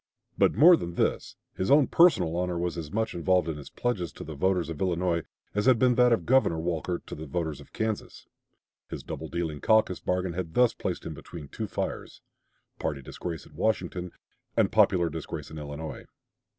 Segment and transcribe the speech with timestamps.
[0.35, 4.11] But more than this, his own personal honor was as much involved in his pledges
[4.13, 5.21] to the voters of Illinois
[5.53, 8.25] as had been that of Governor Walker to the voters of Kansas.
[8.89, 12.23] His double dealing caucus bargain had thus placed him between two fires
[12.79, 14.11] party disgrace at Washington
[14.57, 16.07] and popular disgrace in Illinois.